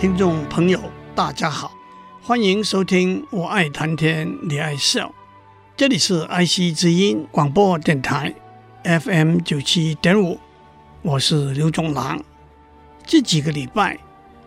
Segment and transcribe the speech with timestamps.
[0.00, 0.80] 听众朋友，
[1.12, 1.72] 大家好，
[2.22, 5.08] 欢迎收听《我爱谈天，你爱笑》，
[5.76, 8.32] 这里是爱惜之音广播电台
[8.84, 10.38] FM 九七点五，
[11.02, 12.22] 我是刘炯朗。
[13.04, 13.98] 这几个礼拜，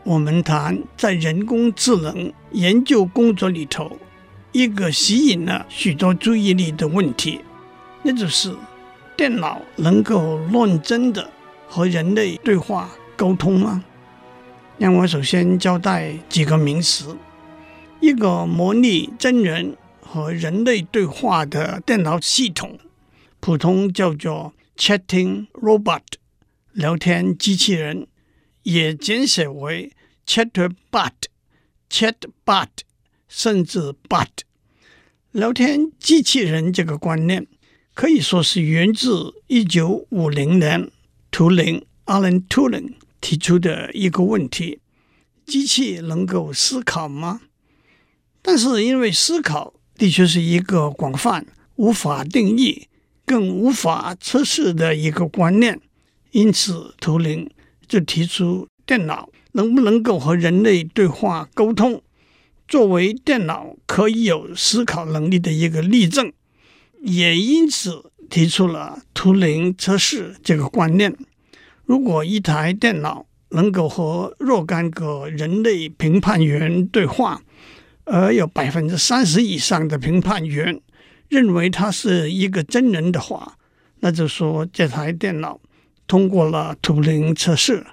[0.06, 3.98] 我们谈在人工智能研究工作里头，
[4.54, 7.42] 一个吸引了许多注意力的问题，
[8.04, 8.56] 那就是
[9.18, 11.30] 电脑能够认真的
[11.68, 13.84] 和人类对话沟通吗？
[14.82, 17.16] 让我首先交代几个名词：
[18.00, 22.80] 一个模拟真人和人类对话的电脑系统，
[23.40, 26.02] 普通叫做 Chatting Robot，
[26.72, 28.08] 聊天机器人，
[28.64, 29.92] 也简写为
[30.26, 32.70] Chatterbot，Chatbot，
[33.28, 34.30] 甚至 Bot。
[35.32, 37.46] 聊天机器人这个观念
[37.94, 40.90] 可以说是源自一九五零年
[41.30, 42.96] 图灵 Alan Turing。
[43.22, 44.80] 提出的一个问题：
[45.46, 47.42] 机器能够思考吗？
[48.42, 52.88] 但是因为思考的确是一个广泛、无法定义、
[53.26, 55.80] 更无法测试的一个观念，
[56.32, 57.50] 因此图灵
[57.88, 62.02] 就提出电脑能不能够和人类对话沟通，
[62.68, 66.34] 作为电脑可以有思考能力的一个例证，
[67.02, 71.16] 也因此提出了图灵测试这个观念。
[71.92, 77.42] 如果一台电脑能够和若干个人类评判员对话，
[78.06, 80.80] 而有百分之三十以上的评判员
[81.28, 83.58] 认为他是一个真人的话，
[84.00, 85.60] 那就说这台电脑
[86.08, 87.86] 通过了图灵测试。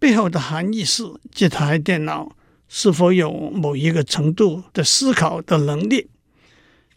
[0.00, 2.34] 背后的含义是，这台电脑
[2.66, 6.08] 是否有某一个程度的思考的能力。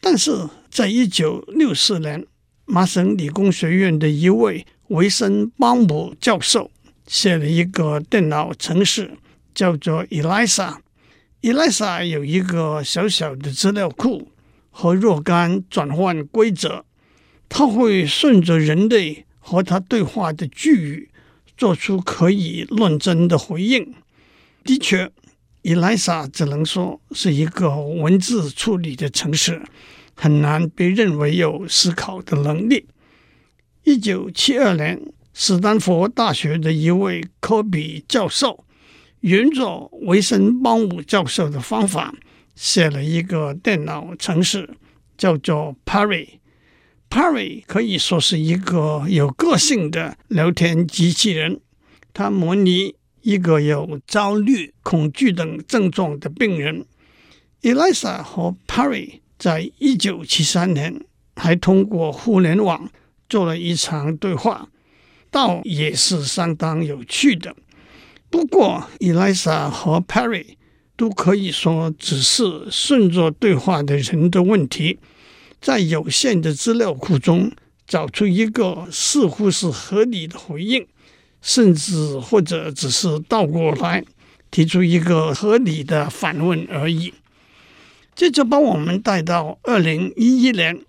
[0.01, 2.25] 但是在一九六四年，
[2.65, 6.69] 麻省理工学院的一位维森邦姆教授
[7.07, 9.17] 写了一个电脑程式，
[9.53, 10.77] 叫做 Elisa。
[11.41, 14.29] Elisa 有一个小小的资料库
[14.69, 16.85] 和若干转换规则，
[17.49, 21.09] 它会顺着人类和它对话的句语，
[21.57, 23.93] 做出可以论证的回应。
[24.63, 25.11] 的确
[25.63, 29.63] ，Elisa 只能说是一个文字处理的程式，
[30.13, 32.85] 很难被认为有思考的能力。
[33.85, 34.99] 一九七二年，
[35.31, 38.65] 斯坦福大学的一位科比教授
[39.19, 42.15] 沿着维森邦姆教授的方法，
[42.55, 44.71] 写了一个电脑程式，
[45.15, 46.39] 叫做 Parry。
[47.11, 51.61] Parry 可以说是一个有个性的聊天机器人，
[52.11, 56.87] 它模拟一个有焦虑、恐惧等症状的病人。
[57.61, 62.89] Elisa 和 Parry 在一九七三年还通过互联网。
[63.27, 64.67] 做了一场对话，
[65.31, 67.55] 倒也是相当有趣的。
[68.29, 70.55] 不过，Elisa 和 Perry
[70.97, 74.99] 都可以说只是顺着对话的人的问题，
[75.61, 77.51] 在有限的资料库中
[77.87, 80.85] 找出一个似乎是合理的回应，
[81.41, 84.03] 甚至或者只是倒过来
[84.51, 87.13] 提出一个合理的反问而已。
[88.15, 90.81] 这就把我们带到二零一一年。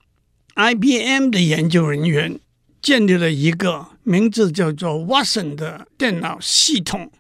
[0.57, 2.41] IBM 的研究人员
[2.81, 7.13] 建立了一个名字叫做 Watson 的电脑系统，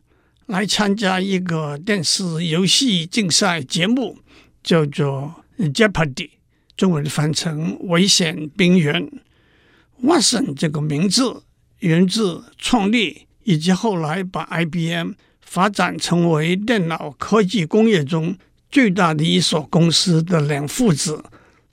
[0.47, 4.21] 来参加一个电视游戏竞赛节目，
[4.63, 6.31] 叫做 Jeopardy，
[6.79, 9.07] 中文翻成“危险边缘”。
[10.03, 11.43] Watson 这个名字
[11.81, 15.10] 源自创立以及后来把 IBM
[15.43, 18.39] 发展成为电脑科技工业中
[18.71, 21.22] 最大的一所公司的两父子。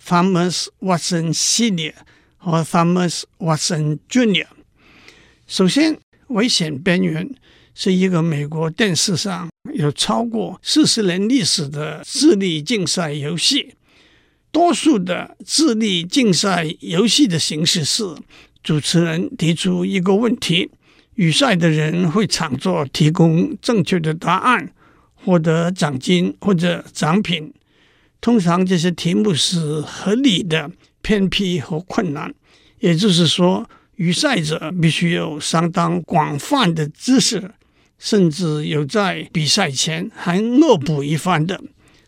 [0.06, 1.94] Thomas Watson Senior
[2.38, 4.48] 和 Thomas Watson Junior。
[5.48, 5.96] 首先，
[6.28, 7.28] 《危险边缘》
[7.74, 13.76] 是一个美国电视上有超过四十年历史的智力竞赛游戏。
[14.52, 18.04] 多数的智力竞赛游戏的形式是，
[18.62, 20.70] 主持人提出一个问题，
[21.16, 24.72] 与赛的人会抢着提供正确的答案，
[25.16, 27.52] 获得奖金或者奖品。
[28.24, 30.72] 通常这些题目是合理的、
[31.02, 32.34] 偏僻和困难，
[32.80, 37.52] 也就是说，与赛者必须有相当广泛的知识，
[38.00, 41.62] 甚至有在比赛前还恶补一番的。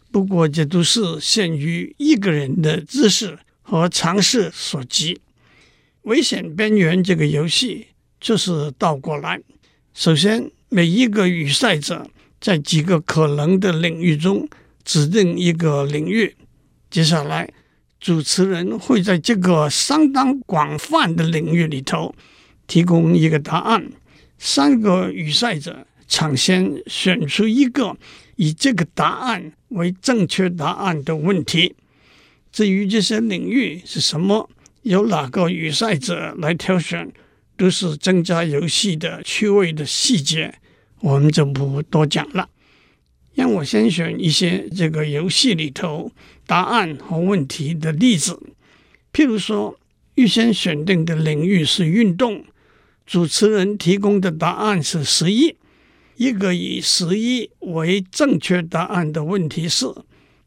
[0.10, 5.20] 不过，这都是限于一个人的知识和常识所及。
[6.04, 7.88] 危险边缘这个游戏
[8.22, 9.42] 就是倒过来。
[9.94, 12.10] 首先，每一个与赛者
[12.40, 14.48] 在几个可能的领域中
[14.86, 16.38] 指定一个领域，
[16.90, 17.52] 接下来
[18.00, 22.16] 主持人会在这个相当广泛的领域里头
[22.68, 23.92] 提供一个答案。
[24.38, 27.98] 三个预赛者抢先选出一个。
[28.38, 31.74] 以这个答案为正确答案的问题，
[32.52, 34.50] 至于这些领域是什么，
[34.82, 37.10] 由哪个预赛者来挑选，
[37.56, 40.54] 都是增加游戏的趣味的细节，
[41.00, 42.50] 我们就不多讲了。
[43.36, 46.12] 让我先选一些这个游戏里头
[46.48, 48.42] 答案和问题的例子，
[49.14, 49.78] 譬如说，
[50.16, 52.46] 预先选定的领域是运动，
[53.06, 55.56] 主持人提供的答案是十一。
[56.16, 59.86] 一个以十一为正确答案的问题是，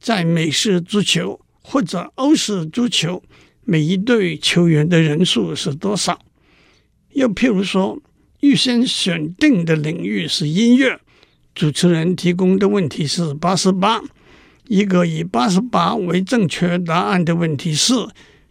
[0.00, 3.22] 在美式足球或者欧式足球，
[3.64, 6.18] 每一队球员的人数是多少？
[7.12, 8.00] 又譬如说，
[8.40, 10.98] 预先选定的领域是音乐，
[11.58, 14.00] 主持人提供的问题是八十八。
[14.68, 17.94] 一个以八十八为正确答案的问题是，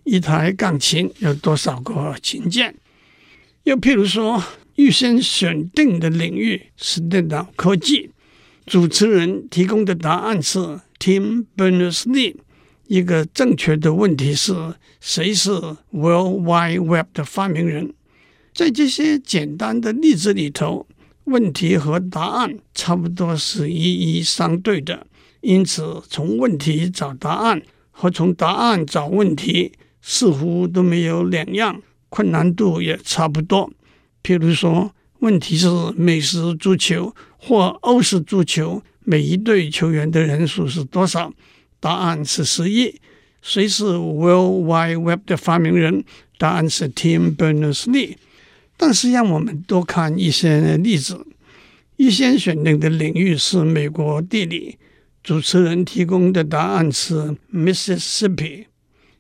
[0.04, 2.76] 一台钢琴有多少个琴键？
[3.64, 4.44] 又譬如说，
[4.76, 8.12] 预先选定的领域是电脑科技，
[8.66, 10.60] 主持人提供的答案是
[11.00, 12.36] Tim Berners-Lee。
[12.88, 14.54] 一个正确的问题是：
[15.00, 15.52] 谁是
[15.92, 17.94] World Wide Web 的发明人？
[18.54, 20.86] 在这些简单的例子里头，
[21.28, 25.06] 问题和答案差不多是一一相对的，
[25.42, 33.70] 因此从问题找答案和从答案找问题似乎都没有两样，困难度也差不多。
[34.24, 41.34] 譬如说，问题是美式足球或欧式足球，每一队球员的人数是多少？
[41.80, 42.96] 答案是十一。
[43.42, 46.04] 谁是 World Wide Web 的发明人？
[46.38, 48.16] 答案是 Tim Berners-Lee。
[48.78, 51.26] 但是，让我们多看一些例子。
[51.98, 54.78] 预先选定的领域是美国地理，
[55.22, 58.66] 主持人提供的答案是 Mississippi。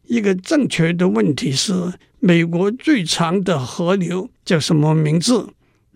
[0.06, 1.94] 一个正确的问题是。
[2.19, 5.50] 美国最长的河流叫什么名字？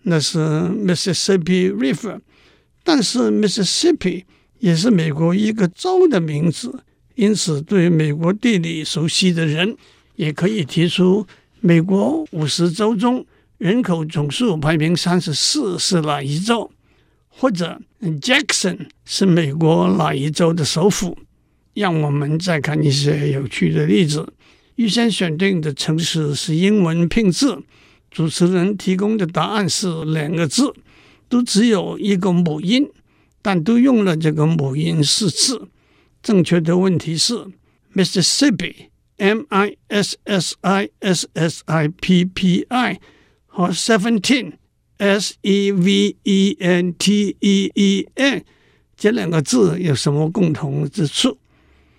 [0.04, 2.20] 那是 Mississippi River。
[2.84, 4.22] 但是 Mississippi
[4.60, 6.84] 也是美国一个州的名字，
[7.16, 9.76] 因此对美国地理熟悉的人
[10.14, 11.26] 也可以提出：
[11.60, 13.26] 美国五十州中
[13.62, 16.68] 人口总数排名三十四是哪一州？
[17.28, 21.16] 或者 Jackson 是美国哪一州的首府？
[21.72, 24.32] 让我们再看一些有趣的例子。
[24.74, 27.62] 预先选定的城市是英文拼字，
[28.10, 30.74] 主持人提供的答案是两个字，
[31.28, 32.90] 都只有一个母音，
[33.40, 35.68] 但都用了这个母音四次。
[36.20, 37.34] 正确的问题是
[37.94, 42.98] Mississippi，M I S S I S S I P P I
[43.52, 48.44] 和 seventeen，S E V E N T E E N
[48.96, 51.36] 这两个字有什么共同之处？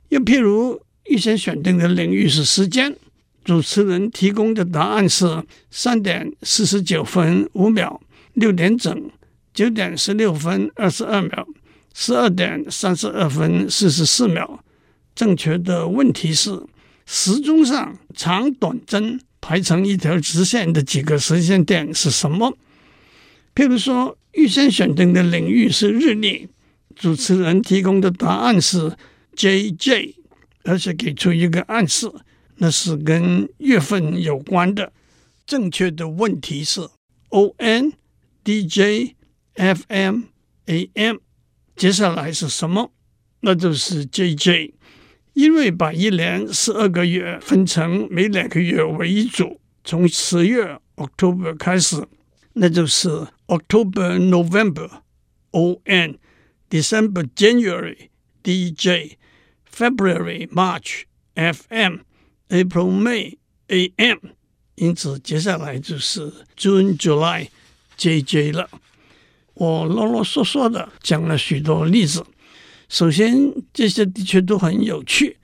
[0.10, 0.82] 又譬如。
[1.08, 2.96] 预先选定的领域是时间，
[3.44, 8.02] 主持人提供的答案是三点四十九分五秒、
[8.36, 9.12] 六点整、
[9.54, 11.46] 九点十六分二十二秒、
[11.94, 14.64] 十二点三十二分四十四秒。
[15.14, 16.64] 正确的问题是：
[17.06, 22.58] 时钟上长短针排成一条直线的几个时间点是什么？
[23.54, 26.48] 譬如说，预先选定的领域是日历，
[26.96, 28.96] 主持人提供的答案是
[29.36, 30.14] JJ。
[30.64, 32.10] 而且给出一个暗示，
[32.56, 34.94] 那是跟月份有关的。
[35.46, 36.88] 正确的问题是
[37.28, 37.92] O N
[38.46, 39.14] D J
[39.56, 40.22] F M
[40.68, 41.18] A M，
[41.76, 42.94] 接下来是什么？
[43.42, 44.74] 那就是 J J，
[45.34, 52.08] 因为把一年十二个月分成每两个月为一组，从十月 October 开始，
[52.54, 54.90] 那就是 October November
[55.52, 56.18] O N
[56.70, 58.10] December January
[58.42, 59.18] D J。
[59.76, 62.02] February, March, FM,
[62.50, 63.38] April, May,
[63.70, 64.20] AM，
[64.76, 67.48] 因此接下来就是 June, July,
[67.98, 68.70] JJ 了。
[69.56, 72.24] 我啰啰嗦嗦的讲了许多例子。
[72.94, 75.38] 首先，这些的确都很有趣，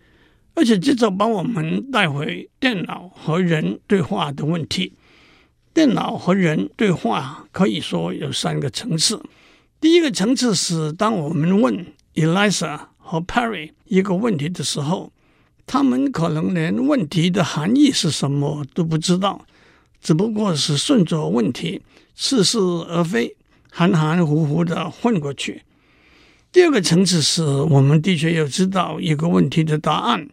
[0.54, 4.94] 而且接着把我们带回电脑和人对话的问题。
[5.74, 9.20] 电脑和人对话可以说有三个层次。
[9.82, 12.82] 第一个层次是当我们问 Eliza。
[13.00, 15.12] 和 Perry 一个问题的时候，
[15.66, 19.48] 他们可能连问题的含义是什么都不知道，
[20.00, 21.82] 只不过是顺着问题
[22.14, 23.36] 似是而非，
[23.72, 25.64] 含含糊糊的混过去。
[26.52, 30.28] 第二个层次是我们的确要知道一个问题的答案，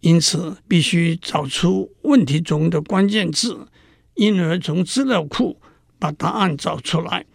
[0.00, 3.68] 因此必须找出问题中的关键字，
[4.14, 5.60] 因而从资料库
[5.98, 7.26] 把答案找出来。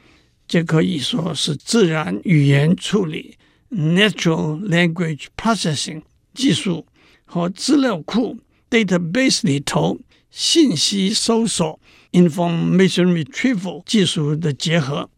[0.48, 3.38] 这可以说是自然语言处理
[3.70, 6.02] （Natural Language Processing）
[6.34, 6.88] 技术
[7.26, 10.00] 和资料库 （Database） 里头
[10.32, 11.80] 信息搜索
[12.12, 15.12] （Information Retrieval） 技术的结合。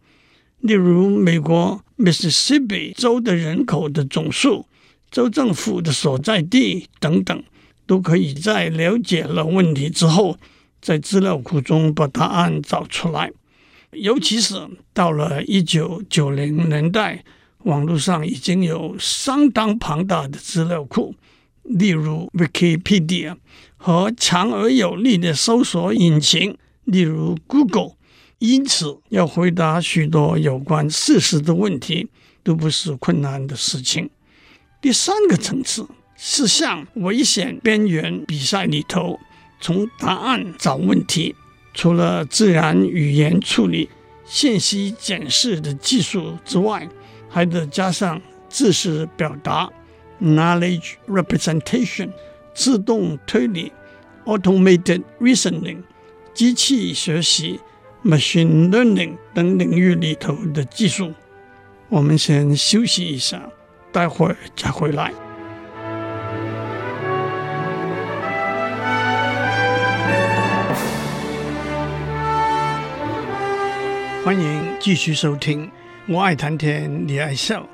[0.65, 4.65] 例如，美国 Mississippi 州的人口的总数、
[5.11, 7.43] 州政府的所在地等等，
[7.85, 10.39] 都可以在了解了问题之后，
[10.81, 13.31] 在资料库中把答案找出来。
[13.91, 14.55] 尤其是
[14.91, 17.23] 到了一九九零年代，
[17.59, 21.13] 网络上已经有相当庞大的资料库，
[21.61, 23.35] 例如 Wikipedia
[23.77, 27.91] 和强而有力的搜索引擎，例如 Google。
[28.39, 32.09] 因此，要回答许多有关事实的问题，
[32.43, 34.09] 都不是困难的事情。
[34.81, 35.87] 第三个层次
[36.17, 39.19] 是向危险边缘比赛里头，
[39.61, 41.33] 从答案找问题。
[41.73, 43.89] 除了自然语言处理、
[44.25, 46.87] 信息检视的技术之外，
[47.29, 49.69] 还得加上知识表达
[50.21, 52.09] （knowledge representation）、
[52.53, 53.71] 自动推理
[54.25, 55.83] （automated reasoning）、
[56.33, 57.59] 机器学习。
[58.05, 61.11] Machine learning 等领域里头的技术，
[61.89, 63.41] 我们先休息一下，
[63.91, 65.11] 待会儿再回来。
[74.23, 75.71] 欢迎继续收听，
[76.07, 77.67] 我爱谈天，你爱笑。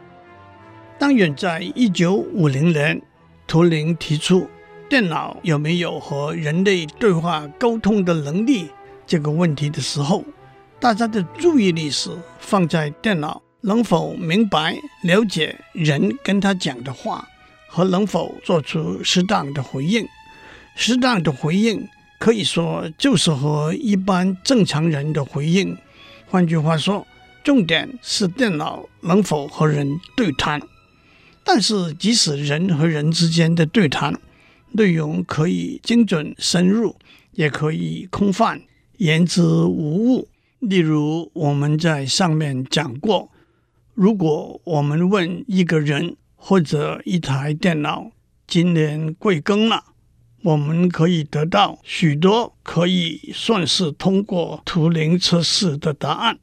[0.97, 3.01] 当远在一九五零年，
[3.45, 4.50] 图灵提出
[4.88, 8.69] 电脑有没有和人类对话沟通的能力？
[9.12, 10.24] 这个问题的时候，
[10.80, 17.27] 大家的注意力是放在电脑能否明白、了解人跟他讲的话，
[17.68, 20.08] 和能否做出适当的回应。
[20.77, 21.86] 适当的回应
[22.20, 25.77] 可以说就是和一般正常人的回应。
[26.30, 27.06] 换句话说，
[27.44, 30.62] 重点是电脑能否和人对谈。
[31.44, 34.18] 但是，即使人和人之间的对谈
[34.72, 36.96] 内容可以精准深入，
[37.34, 38.62] 也可以空泛。
[39.01, 40.29] 言之无物。
[40.60, 43.31] 例如，我们在上面讲过，
[43.96, 48.12] 如果我们问一个人或者一台电脑
[48.46, 49.86] 今年贵庚了，
[50.43, 56.38] 我们可以得到许多可以算是通过图灵测试的答案。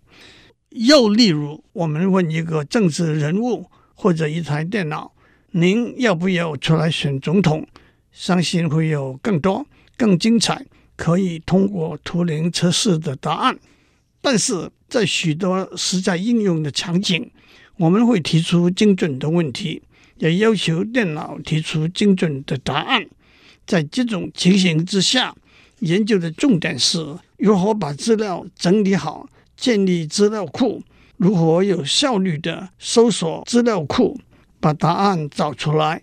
[0.70, 5.12] 又例如，我们问一个政治人物或者一台电脑，
[5.52, 7.64] 您要不要出来选总统？
[8.10, 9.64] 相信会有更多、
[9.96, 10.66] 更精彩。
[10.98, 13.56] 可以通过图灵测试的答案，
[14.20, 17.30] 但是在许多实在应用的场景，
[17.76, 19.80] 我们会提出精准的问题，
[20.16, 23.06] 也要求电脑提出精准的答案。
[23.64, 25.32] 在这种情形之下，
[25.78, 26.98] 研究的重点是
[27.36, 30.82] 如何把资料整理好，建立资料库，
[31.16, 34.18] 如何有效率地搜索资料库，
[34.58, 36.02] 把答案找出来。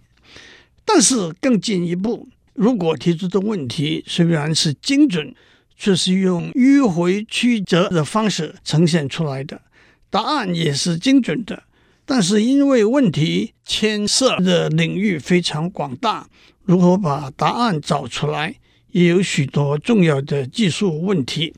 [0.85, 2.29] 但是更进一步。
[2.55, 5.35] 如果提出的问题虽然是精准，
[5.75, 9.61] 却是用迂回曲折的方式呈现出来的，
[10.09, 11.63] 答案也是精准的。
[12.05, 16.29] 但是因为问题牵涉的领域非常广大，
[16.63, 18.55] 如何把答案找出来，
[18.91, 21.53] 也有许多重要的技术问题。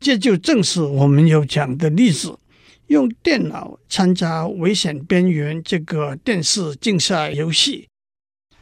[0.00, 2.38] 这就正是我们要讲的例子：
[2.86, 7.86] 用电脑参加危险边缘这个电视竞赛游戏。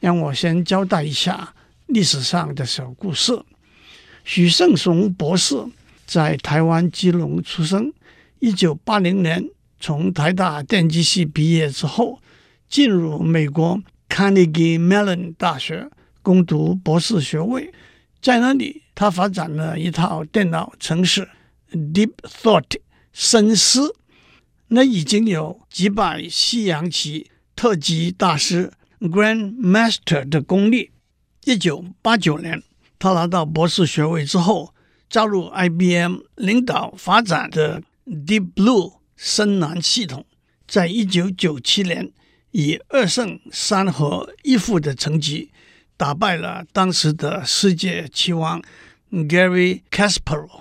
[0.01, 1.55] 让我先交代一下。
[1.93, 3.43] 历史上的小故事：
[4.25, 5.57] 许胜雄博士
[6.07, 7.93] 在台湾基隆出生，
[8.39, 9.49] 一九八零年
[9.81, 12.21] 从台大电机系毕业之后，
[12.69, 15.91] 进入美国 Carnegie Mellon 大学
[16.23, 17.73] 攻读博士学位。
[18.23, 21.29] 在那里，他发展了一套电脑程式
[21.73, 22.79] Deep Thought
[23.13, 23.97] 深思，
[24.69, 30.93] 那已经有击败西洋棋特级大师 Grandmaster 的功力。
[31.45, 32.63] 一九八九年，
[32.99, 34.75] 他拿到博士学位之后，
[35.09, 40.27] 加入 IBM 领导发展的 Deep Blue 深蓝系统。
[40.69, 42.13] 在一九九七年，
[42.51, 45.51] 以二胜三和一负的成绩，
[45.97, 48.63] 打败了当时的世界棋王
[49.11, 50.61] Gary Kasparov。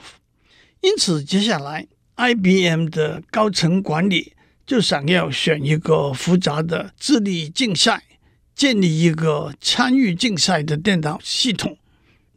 [0.81, 4.33] 因此，接下来 IBM 的高层管理
[4.65, 8.03] 就想要选一个复杂的智力竞赛。
[8.59, 11.77] 建立一个参与竞赛的电脑系统。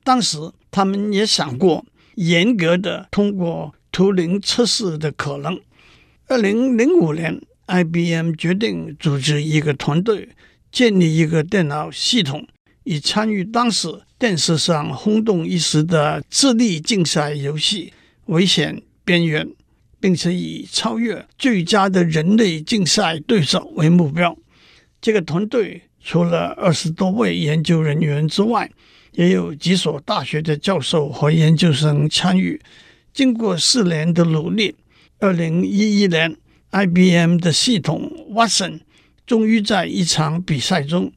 [0.04, 0.38] 当时
[0.70, 5.60] 他们也想过严格的通过图灵测试的可能，
[6.28, 10.28] 二零零五年，IBM 决定组织一个团队，
[10.70, 12.46] 建立一个电脑系统，
[12.84, 17.86] 以参与当时电视上轰动一时的智力竞赛游戏
[18.26, 19.44] 《危险边缘》，
[19.98, 24.38] 并且以超越最佳的人类竞赛对手为目标。
[25.00, 28.70] 这个团队除了二十多位研究人员之外，
[29.12, 32.60] 也有几所大学的教授和研究生参与。
[33.12, 34.74] 经过四年的努力，
[35.20, 36.36] 二零一一年
[36.70, 38.80] ，IBM 的系统 Watson
[39.26, 41.12] 终于在一场比赛中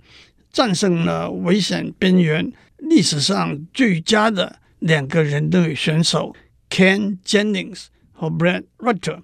[0.51, 2.45] 战胜了《危险边缘》
[2.77, 6.35] 历史上最佳的两个人类选手
[6.69, 9.21] Ken Jennings 和 Brad Rutter。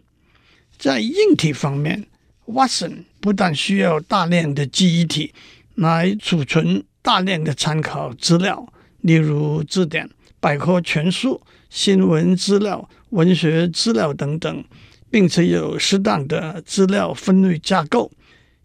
[0.77, 2.07] 在硬体方面
[2.53, 5.33] ，Watson 不但需要大量的记忆体
[5.75, 11.41] 来储存大量的参考资料，例如字典、百科全书。
[11.69, 14.65] 新闻资料、文学资料等等，
[15.09, 18.11] 并且有适当的资料分类架构，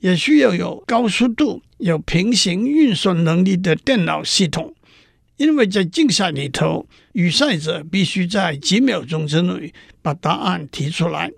[0.00, 4.74] 也需要有高速度、有平行运算能力的电脑系统。
[5.36, 11.30] 因为在竞赛里头，与赛者必须在几秒钟之内把答案提出来。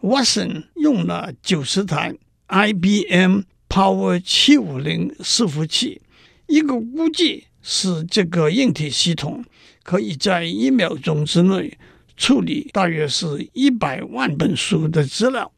[0.00, 2.14] Watson 用了九十台
[2.48, 6.00] IBM Power 七五零伺服器，
[6.46, 9.44] 一个估计是这个硬体系统。
[9.82, 11.78] 可以在一秒钟之内
[12.14, 15.50] 处理大约是一百万本书的资料，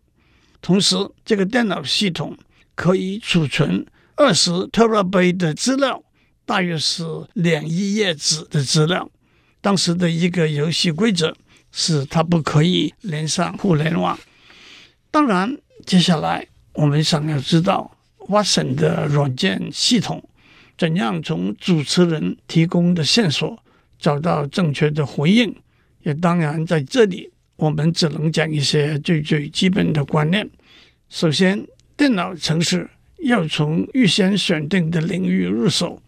[0.63, 0.95] 同时
[1.25, 2.39] 这个电脑系统
[2.77, 6.01] 可以储存二十 terabyte 的资料，
[6.47, 7.03] 大约是
[7.35, 9.11] 两亿页纸的资料。
[9.61, 11.37] 当时的一个游戏规则
[11.73, 14.17] 是它不可以连上互联网。
[15.11, 17.97] 当然，接下来我们想要知道
[18.29, 20.23] Watson 的软件系统
[20.79, 23.63] 怎样从主持人提供的线索。
[24.03, 25.55] 找到正确的回应，
[26.05, 30.49] 也当然在这里，我们只能讲一些最最基本的观念。
[31.11, 31.67] 首先，
[31.99, 36.01] 电脑程式要从预先选定的领域入手。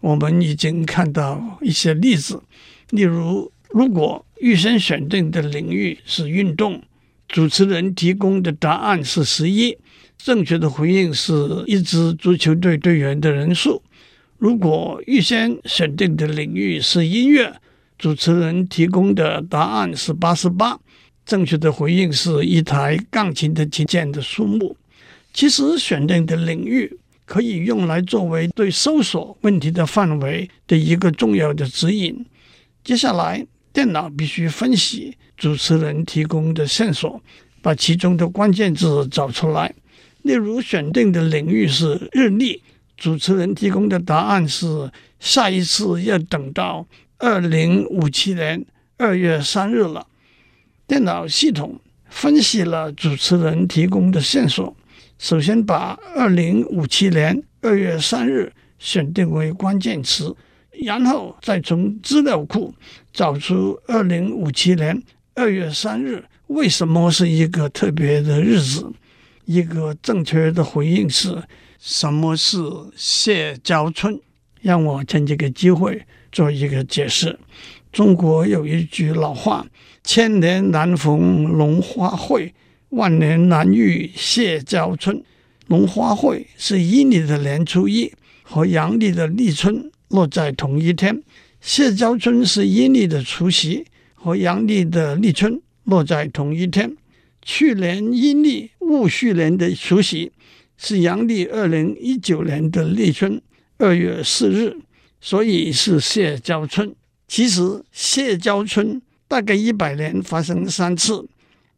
[0.00, 2.42] 我们已经看到一些例子，
[2.90, 6.82] 例如，如果预先选定的领域是运动，
[7.28, 9.76] 主持人提供的答案是十一，
[10.16, 11.32] 正确的回应是
[11.66, 13.82] 一支足球队队员的人数。
[14.38, 17.54] 如果预先选定的领域是音乐，
[17.98, 20.78] 主持人提供的答案是八十八，
[21.24, 24.76] 正确的回应是一台钢琴的琴键的数目。
[25.32, 32.24] 其实选定的领域可以用来作为对搜索问题的范围的一个重要的指引。
[32.84, 37.20] 接下来，电脑必须分析主持人提供的线索，
[37.60, 39.74] 把其中的关键字找出来。
[40.22, 42.62] 例如，选定的领域是日历。
[42.96, 46.86] 主持人提供的答案是：下一次要等到
[47.18, 48.64] 二零五七年
[48.96, 50.06] 二月三日了。
[50.86, 54.74] 电脑系统分析了主持人提供的线索，
[55.18, 60.34] 首先把二零五七年二月三日选定为关键词，
[60.82, 62.74] 然后再从资料库
[63.12, 65.02] 找出二零五七年
[65.34, 68.92] 二月三日为什么是一个特别的日子。
[69.44, 71.42] 一个正确的回应是。
[71.78, 72.58] 什么是
[72.96, 74.18] 谢郊春？
[74.60, 77.38] 让我趁这个机会做一个解释。
[77.92, 79.64] 中国有一句老话
[80.02, 82.52] ：“千年难逢龙华会，
[82.88, 85.22] 万年难遇谢郊春。”
[85.68, 88.12] 龙华会是阴历的年初一
[88.42, 91.22] 和阳历的立春落在同一天，
[91.60, 96.96] 谢郊春是阴历的除夕和阳历的立春落在同一天。
[97.42, 100.32] 去年阴历戊戌年的除夕。
[100.78, 103.40] 是阳历二零一九年的立春
[103.78, 104.76] 二月四日，
[105.22, 106.94] 所以是谢郊春。
[107.26, 111.26] 其实谢郊春大概一百年发生三次，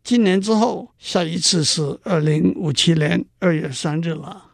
[0.03, 4.47] 今年之后下一次是二零五七年二月三日了。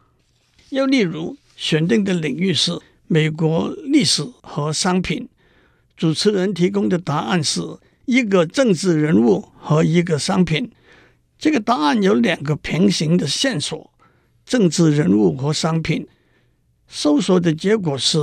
[0.68, 5.28] 又例如选定的领域是美国历史和商品，
[5.96, 7.60] 主持人提供的答案是
[8.06, 10.70] 一个政治人物和一个商品。
[11.38, 13.90] 这个答案有两个平行的线索。
[14.46, 16.06] 政治人物和商品，
[16.86, 18.18] 搜索的结果是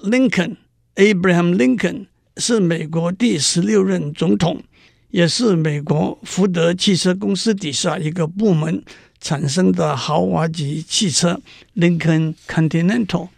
[0.00, 2.06] ：Lincoln，Abraham Lincoln
[2.36, 4.62] 是美国第十六任总统，
[5.10, 8.84] 也是美国福特汽车公司底下一个部门
[9.18, 11.40] 产生的豪华级汽车
[11.76, 13.28] Lincoln Continental。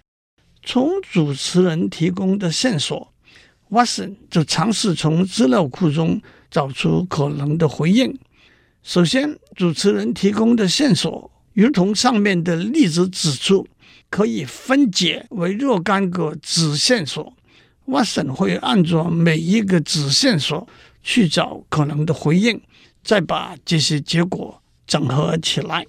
[0.68, 3.12] 从主持人提供的线索
[3.70, 8.18] ，Watson 就尝试从资料库中找出可能的回应。
[8.82, 11.30] 首先，主持人提供的线索。
[11.54, 13.66] 如同上面的例子指出，
[14.10, 17.32] 可以分解为若干个子线索。
[17.86, 20.68] Watson 会按照每一个子线索
[21.00, 22.60] 去找可能的回应，
[23.04, 25.86] 再把这些结果整合起来。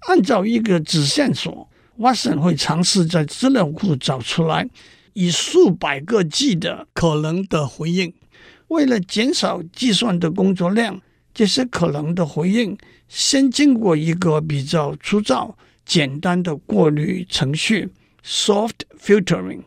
[0.00, 1.68] 按照一个子线索
[1.98, 4.68] ，Watson 会尝试在资料库找出来
[5.12, 8.14] 以数百个 G 的可能的回应。
[8.68, 11.00] 为了减少计算的工作量，
[11.34, 12.76] 这些可能的回应
[13.08, 17.90] 先经过一个比较粗糙、简单的过滤程序
[18.24, 19.62] （soft filtering），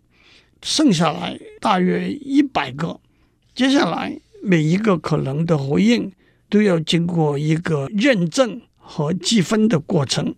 [0.61, 2.99] 剩下来大约一百个。
[3.55, 6.11] 接下来每一个可能的回应
[6.47, 10.35] 都要经过一个认证和计分的过程。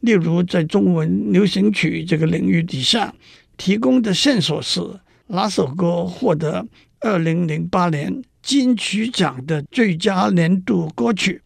[0.00, 3.14] 例如，在中文流行曲这个领域底下，
[3.56, 4.80] 提供的线索是
[5.26, 6.66] 哪首歌获得
[7.00, 11.42] 二零零八年金曲奖的最佳年度歌曲。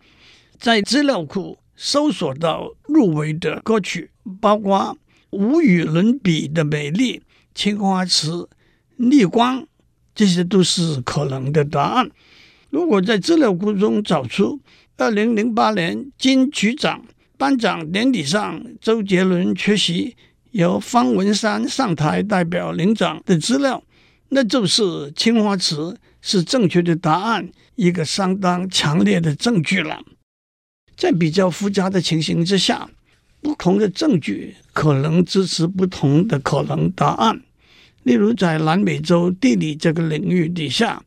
[0.59, 4.97] 在资料库搜索到入围的歌曲，包括
[5.31, 7.23] 无与伦比的美丽、
[7.55, 8.49] 青花瓷、
[8.97, 9.67] 逆光，
[10.15, 12.09] 这些都是可能的答案。
[12.71, 14.61] 如果在资料库中找出
[14.97, 17.05] 二零零八年金曲奖
[17.37, 20.17] 颁奖典礼上周杰伦缺席，
[20.53, 23.83] 由方文山上台代表领奖的资料。
[24.29, 30.03] 那就是青花瓷是正确的答案，一个相当强烈的证据了。
[30.97, 32.89] 在比较复杂的情形之下，
[33.41, 37.43] 不同的证据可能支持不同的可能答案。
[38.05, 41.03] 例如，在南美洲地理这个领域底下，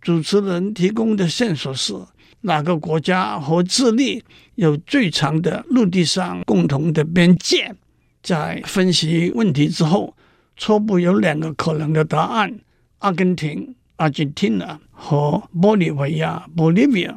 [0.00, 1.94] 主持人提供的线索是
[2.42, 4.22] 哪个国家和智利
[4.54, 7.74] 有最长的陆地上共同的边界。
[8.22, 10.14] 在分析问题之后。
[10.60, 12.58] 初步有两个可能的答案：
[12.98, 17.14] 阿根廷 （Argentina） 和玻利维亚 （Bolivia）。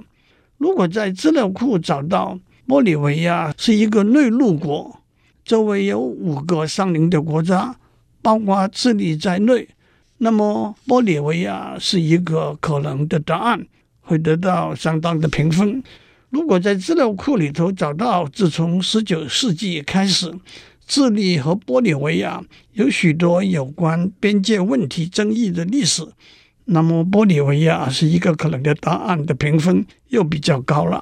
[0.60, 5.02] 如果在资料库找到玻利维亚是一个内陆国，
[5.44, 7.76] 周围有五个相邻的国家，
[8.22, 9.68] 包括智利在内，
[10.20, 13.66] 那么玻利维亚是一个可能的答案，
[14.12, 15.82] 会得到相当的评分。
[16.32, 20.30] 如果在资料库里头找到自从十九世纪开始，
[20.86, 22.44] 智利和玻利维亚
[22.74, 26.06] 有许多有关边界问题争议的历史，
[26.66, 31.02] 那么玻利维亚是一个可能的答案的评分又比较高了。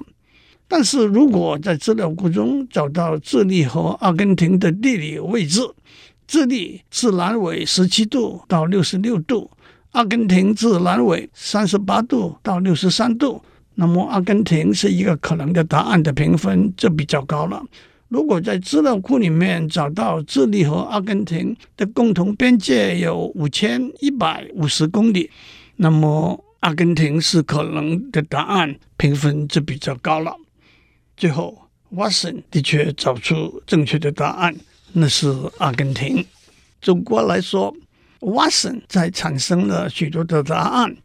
[0.67, 5.61] 但是如果在资料库中找到智利和阿根廷的地理位置，
[6.27, 9.49] 智利是南纬十七度到六十六度，
[9.91, 13.41] 阿根廷自南纬三十八度到六十三度，
[13.75, 17.63] 那么阿根廷是一个可能的答案的评分就比较高了。
[18.07, 25.29] 如果在资料库里面找到智利和阿根廷的共同边界有五千一百五十公里，
[25.75, 30.35] 那么阿根廷是可能的答案，评分就比较高了。
[31.15, 34.55] 最后，Watson 的确找出正确的答案，
[34.93, 36.25] 那是阿根廷。
[36.81, 37.75] 总括来说
[38.19, 40.95] ，Watson 在产生了许多的答案，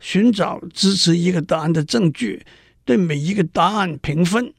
[0.00, 2.44] 寻找支持一个答案的证据，
[2.84, 4.52] 对每一个答案评分，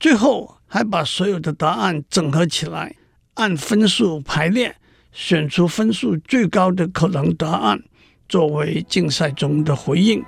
[0.00, 0.56] 最后。
[0.74, 2.96] 还把所有的答案整合起来，
[3.34, 4.74] 按分数排列，
[5.12, 7.78] 选出分数最高的可能答案
[8.26, 10.24] 作为竞赛中的回应。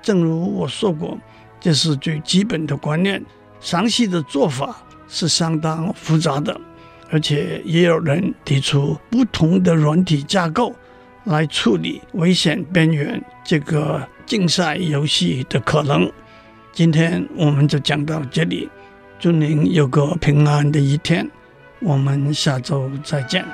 [0.00, 1.18] 正如我说过，
[1.60, 3.22] 这是最基本的观念。
[3.60, 6.58] 详细的做法是相当复杂的，
[7.10, 10.74] 而且也有人提出不同的软体架构
[11.24, 16.10] 来处理危险边缘这个竞赛游戏的可能。
[16.72, 18.68] 今天我们就讲到这里。
[19.18, 21.30] 祝您有个平安的一天，
[21.80, 23.44] 我们下周再见。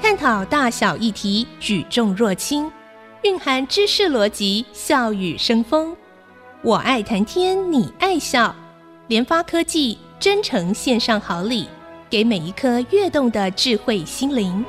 [0.00, 2.70] 探讨大小议题，举重若轻，
[3.24, 5.96] 蕴含知识逻辑，笑语生风。
[6.62, 8.54] 我爱谈天，你爱笑。
[9.08, 11.66] 联发科技真诚献上好礼，
[12.08, 14.64] 给每一颗跃动的智慧心灵。